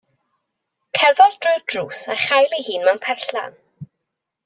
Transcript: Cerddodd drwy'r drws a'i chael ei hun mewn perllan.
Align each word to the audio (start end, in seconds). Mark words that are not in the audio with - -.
Cerddodd 1.01 1.37
drwy'r 1.47 1.63
drws 1.73 2.01
a'i 2.15 2.19
chael 2.25 2.59
ei 2.59 2.69
hun 2.71 2.89
mewn 2.91 3.03
perllan. 3.07 3.63